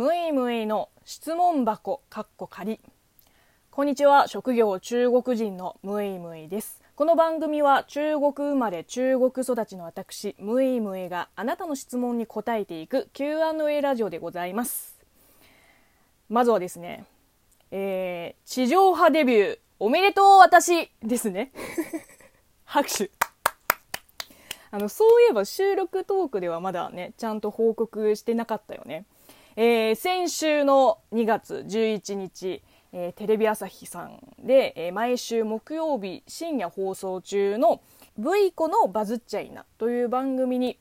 [0.00, 2.80] むいむいの質問箱かっこ仮
[3.70, 4.28] こんにちは。
[4.28, 6.82] 職業中国人のむいむいです。
[6.96, 14.98] この番組は中国生まれ中国育ちの私むいむいがあなたの質問に答えていく Q&A ラジオでございます。
[16.30, 17.04] まずはですね、
[17.70, 21.52] えー、地上波デビューおめでとう私ですね。
[22.64, 23.10] 拍手。
[24.70, 29.04] あのそういえば収録トークではまだねちゃんと報告してなかったよね。
[29.62, 32.62] えー、先週の2月11日、
[32.94, 37.82] えー、テレビ朝日さんで、えー、毎週木曜日深夜放送中の
[38.16, 40.78] 「V 子のバズっちゃいな」という番組に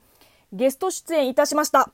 [0.53, 1.91] ゲスト出演いたしました。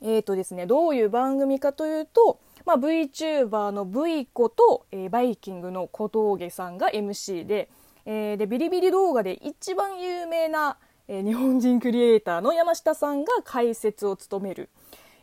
[0.00, 7.68] えーとですね、どういう番組かというと、まあ、VTuber の V 子と、えー、バイキングの小峠さんが MC で,、
[8.06, 14.70] えー、でビリビリ動画で一番有名な、えー、日本人クリエイターの山下さんが解説を務める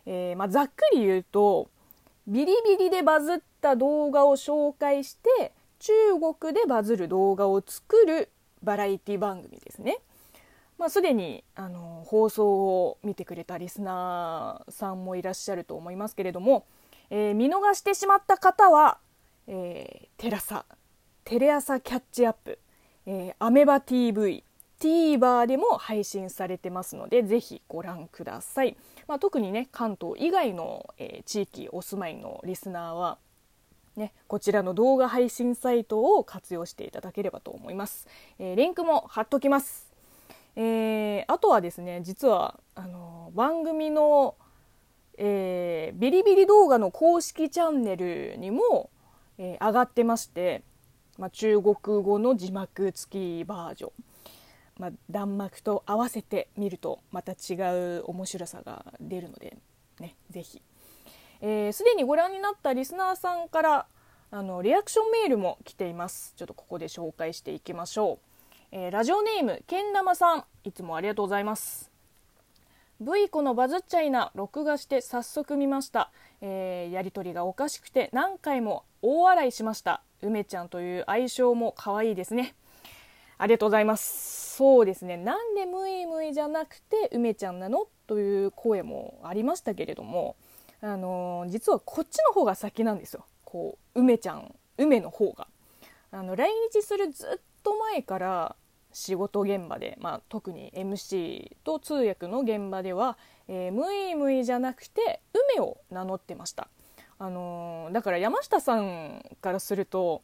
[0.09, 1.69] えー、まあ、ざっくり言うと
[2.27, 5.91] ビリビリでバズった動画を紹介して中
[6.39, 8.29] 国でバズる動画を作る
[8.63, 9.99] バラエティ番組ですね。
[10.77, 16.65] まあ、すでにあの放送を見てくれたリスナーさんもいらっしゃると思いますけれども、
[17.09, 18.99] えー、見逃してしまった方は、
[19.47, 20.65] えー、テラサ
[21.23, 22.59] テレ朝キャッチアップ、
[23.07, 24.43] えー、アメバ TV
[24.79, 28.77] TVer でも配信されてますのでぜひご覧ください。
[29.07, 33.17] まあ、特にね関東以外の、えー、地域お住まいのリスナーは
[33.97, 38.07] ね、こちらの動画配信サイトを活用していただければと思います。
[38.37, 39.91] えー、リンクも貼っときます。
[40.55, 44.35] えー、あとはですね、実はあの番組の、
[45.17, 48.91] えー、ビリビリ動画の公式チャンネルにも、
[49.39, 50.63] え上がってまして、
[51.17, 53.91] まあ、中国語の字幕付きバージョン。
[54.77, 57.55] まあ、弾幕と合わせて見るとまた違
[57.99, 59.57] う面白さが出るので、
[59.99, 60.59] ね、ぜひ。
[60.59, 60.61] す、
[61.41, 63.85] えー、で、にご覧になったリスナーさんから
[64.29, 66.33] あのリアクションメールも来ています。
[66.35, 68.19] ちょっとここで紹介していきましょう。
[68.71, 71.97] えー、ラジオネームけん玉さんいつもありがとうございます。
[72.99, 82.55] V 子のバズっちゃいな録画して早速見ました、えー、やりとりがおかしくて何回も大笑いしました梅ちゃんという愛称も可愛いですね
[83.37, 90.35] ありがとうございますそうですねなんでムイムイじゃなくて梅ちゃんなのという声もありましたけれども、
[90.81, 95.47] あの、実はこっちの方が先なんですよこう梅ちゃん梅の方が。
[96.09, 98.55] あの来日するずっと前から
[98.93, 105.21] 仕事現場で、まあ、特に MC と通訳の現場では、えー、ムイムイじゃなくて
[105.53, 106.67] 梅を名乗ってました。
[107.19, 110.23] あのー、だから山下さんからすると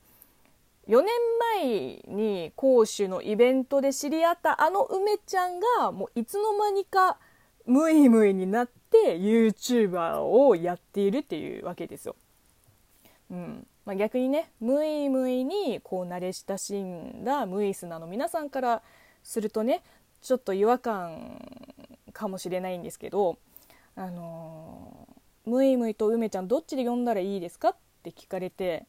[0.88, 1.08] 4年
[1.56, 7.18] 前に講師のイベントで知り合ったあの梅ちゃんがもういつの間にか
[7.66, 12.16] ムイムイになって YouTuber をやっているっていうわけですよ。
[13.32, 18.82] うんまあ、逆にねムイムイにこう慣れ親しんだムイスナの皆さんから
[19.24, 19.82] するとね
[20.22, 21.74] ちょっと違和感
[22.14, 23.38] かもしれないんですけど、
[23.96, 28.86] あのー、ムイムイと梅ちゃんどっちで呼んだらいいですかって聞かれて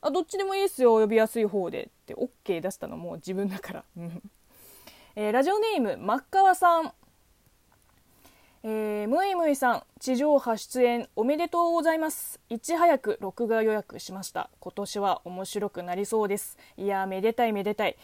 [0.00, 3.84] あどっちでもいいっすよ呼びやすい方でって OK 出したのも自分だから、
[5.16, 6.92] えー、ラジオネーム真っ川さん。
[8.64, 12.40] えー、むいむいさん地上波出演おめでとうございます。
[12.48, 14.50] いち早く録画予約しました。
[14.58, 16.58] 今年は面白くなりそうです。
[16.76, 17.96] いやめでたいめでたい。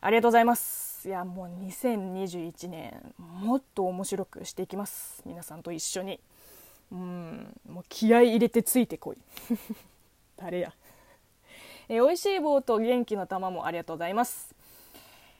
[0.00, 1.08] ありがとうございます。
[1.08, 5.22] いやもう2021年もっと面白くしていきます。
[5.26, 6.20] 皆さんと一緒に。
[6.90, 7.60] うん。
[7.68, 9.18] もう気合い入れてついてこい。
[10.36, 10.72] 誰や。
[11.88, 14.54] えー、美味しい棒と元気の玉もありがとうございます。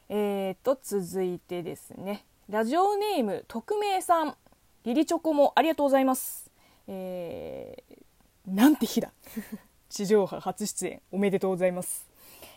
[0.09, 4.34] えーと、続いてですね、ラジオネーム匿名さん、
[4.84, 6.50] リリチョコもありがとうございます。
[6.87, 9.12] えー、なんて日だ。
[9.91, 12.08] 地上波初出演おめでとうございます。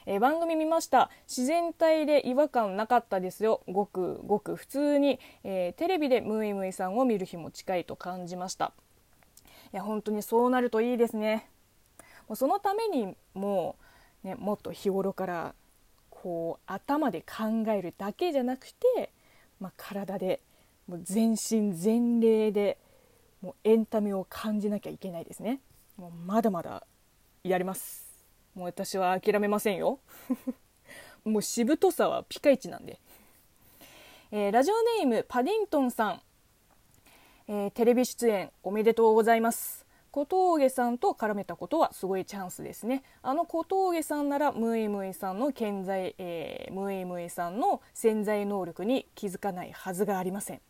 [0.05, 8.73] えー、番組見ました自然体で違和感なかったですよごくごく普通に、えー、テレビでムイムイさんを見る日も近いと感じました
[9.73, 11.47] いや本当にそうなるといいですね
[12.35, 13.75] そのためにも
[14.23, 15.55] う、ね、もっと日頃から
[16.09, 19.11] こう頭で考えるだけじゃなくて、
[19.59, 20.39] まあ、体で
[20.87, 22.77] もう全身全霊で
[23.41, 25.59] もうエンタメを感じなきゃいけないですね。
[25.97, 26.83] もうまだまだ
[27.43, 28.07] やります。
[28.53, 29.99] もう私は諦めませんよ。
[31.25, 32.99] もうしぶとさはピカイチなんで、
[34.31, 36.21] えー、ラジオネームパディントンさん、
[37.47, 39.80] えー、テレビ出演おめでとうございます。
[40.11, 43.01] 小峠さんと絡めたことはすごいチャンスですね。
[43.23, 50.61] あの小峠さんならムイムイさんの健在、えー、ムイムイさんの潜在能力に気づかないはずがありません。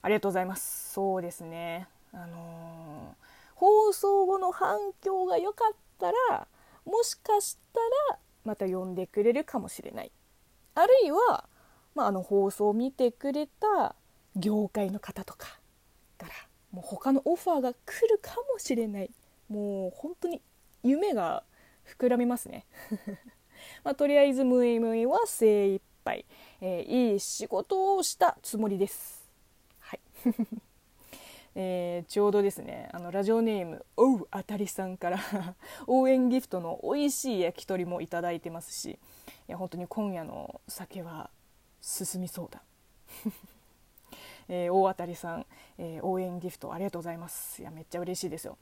[0.00, 0.92] ありがとうございます。
[0.94, 1.86] そうですね。
[2.14, 6.48] あのー、の反響が良かったら
[6.86, 7.80] もしかした
[8.10, 10.10] らまた呼んでくれるかもしれない。
[10.74, 11.44] あるいは、
[11.94, 13.94] まあ、あの放送を見てくれた
[14.34, 15.58] 業界の方とか
[16.16, 16.32] から
[16.72, 19.10] もう他のオファーが来るかもしれない。
[19.48, 20.40] もう本当に
[20.82, 21.44] 夢が
[21.98, 22.64] 膨らみますね。
[23.84, 26.24] まあ、とりあえずムイムイは精一杯、
[26.60, 29.22] えー、いい仕事をしたつもりです。
[29.78, 30.00] はい。
[31.54, 35.18] えー、ちょうどですねあのラジオネームおうあたりさんから
[35.86, 38.98] 応援ギフトの美味しい焼き鳥もいただいてますしい
[39.48, 41.28] や本当に今夜の酒は
[41.82, 42.62] 進みそうだ。
[44.54, 45.46] えー、大当たりさん、
[45.78, 47.62] えー、応援ギフトありがとうございます。
[47.62, 48.58] いやめっちゃ嬉しいですよ、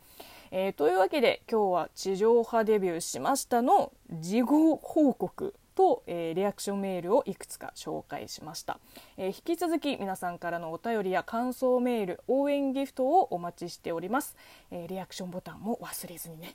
[0.52, 8.78] えー、というわけで今日は地上波デビューしましたの事後報告と、えー、リアクションメールをいくつか紹介しました、
[9.16, 14.36] えー、引き続き皆さんからのお便りや感想メール応援ギフトをお待ちしております、
[14.70, 16.54] えー、リアクションボタンも忘れずにね。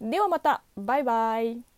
[0.00, 0.62] ではまた。
[0.76, 1.77] バイバイ。